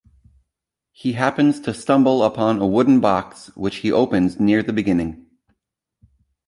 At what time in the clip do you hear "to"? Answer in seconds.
1.59-1.75